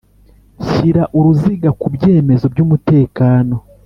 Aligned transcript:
Shyira 0.67 1.03
uruziga 1.17 1.69
ku 1.79 1.87
byemezo 1.95 2.45
by 2.53 2.59
umutekano 2.65 3.55